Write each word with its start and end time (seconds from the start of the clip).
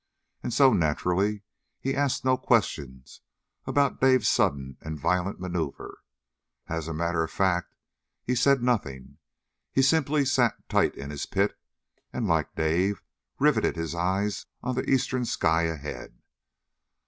And 0.41 0.51
so, 0.51 0.73
naturally, 0.73 1.43
he 1.79 1.93
asked 1.93 2.25
no 2.25 2.35
questions 2.35 3.21
about 3.67 4.01
Dave's 4.01 4.27
sudden 4.27 4.77
and 4.81 4.99
violent 4.99 5.39
maneuver. 5.39 5.99
As 6.67 6.87
a 6.87 6.93
matter 6.95 7.23
of 7.23 7.29
fact 7.29 7.75
he 8.23 8.33
said 8.33 8.63
nothing. 8.63 9.19
He 9.71 9.83
simply 9.83 10.25
sat 10.25 10.67
tight 10.67 10.95
in 10.95 11.11
his 11.11 11.27
pit, 11.27 11.55
and 12.11 12.27
like 12.27 12.55
Dave 12.55 13.03
riveted 13.37 13.75
his 13.75 13.93
eyes 13.93 14.47
on 14.63 14.73
the 14.73 14.89
eastern 14.89 15.23
sky 15.23 15.65
ahead. 15.65 16.19